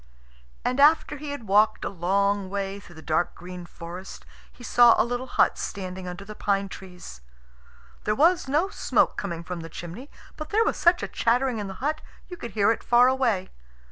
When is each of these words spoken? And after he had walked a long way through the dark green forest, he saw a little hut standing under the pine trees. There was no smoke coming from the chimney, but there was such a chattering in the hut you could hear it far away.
And 0.65 0.79
after 0.79 1.17
he 1.17 1.29
had 1.29 1.47
walked 1.47 1.85
a 1.85 1.89
long 1.89 2.49
way 2.49 2.79
through 2.79 2.95
the 2.95 3.03
dark 3.03 3.35
green 3.35 3.67
forest, 3.67 4.25
he 4.51 4.63
saw 4.63 4.95
a 4.99 5.05
little 5.05 5.27
hut 5.27 5.59
standing 5.59 6.07
under 6.07 6.25
the 6.25 6.33
pine 6.33 6.69
trees. 6.69 7.21
There 8.05 8.15
was 8.15 8.47
no 8.47 8.69
smoke 8.69 9.15
coming 9.15 9.43
from 9.43 9.59
the 9.59 9.69
chimney, 9.69 10.09
but 10.37 10.49
there 10.49 10.65
was 10.65 10.75
such 10.77 11.03
a 11.03 11.07
chattering 11.07 11.59
in 11.59 11.67
the 11.67 11.75
hut 11.85 12.01
you 12.29 12.35
could 12.35 12.53
hear 12.53 12.71
it 12.71 12.83
far 12.83 13.07
away. 13.07 13.51